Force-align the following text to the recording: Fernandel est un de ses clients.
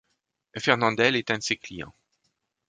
Fernandel 0.57 1.15
est 1.15 1.29
un 1.29 1.37
de 1.37 1.43
ses 1.43 1.57
clients. 1.57 1.93